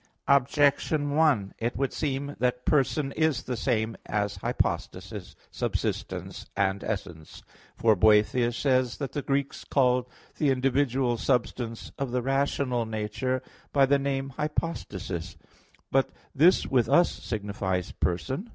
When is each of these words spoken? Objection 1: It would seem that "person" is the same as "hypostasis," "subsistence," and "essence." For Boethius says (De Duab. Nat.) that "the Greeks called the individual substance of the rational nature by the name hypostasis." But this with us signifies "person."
Objection 0.27 1.11
1: 1.15 1.53
It 1.59 1.77
would 1.77 1.93
seem 1.93 2.35
that 2.39 2.65
"person" 2.65 3.11
is 3.11 3.43
the 3.43 3.55
same 3.55 3.95
as 4.07 4.37
"hypostasis," 4.37 5.35
"subsistence," 5.51 6.47
and 6.57 6.83
"essence." 6.83 7.43
For 7.75 7.95
Boethius 7.95 8.57
says 8.57 8.97
(De 8.97 8.97
Duab. 8.97 8.99
Nat.) 8.99 8.99
that 8.99 9.11
"the 9.11 9.21
Greeks 9.27 9.63
called 9.63 10.09
the 10.39 10.49
individual 10.49 11.17
substance 11.17 11.91
of 11.99 12.09
the 12.09 12.23
rational 12.23 12.87
nature 12.87 13.43
by 13.71 13.85
the 13.85 13.99
name 13.99 14.29
hypostasis." 14.29 15.37
But 15.91 16.09
this 16.33 16.65
with 16.65 16.89
us 16.89 17.11
signifies 17.11 17.91
"person." 17.91 18.49